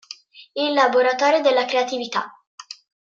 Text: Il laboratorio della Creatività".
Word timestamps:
Il 0.55 0.73
laboratorio 0.73 1.41
della 1.41 1.65
Creatività". 1.65 2.27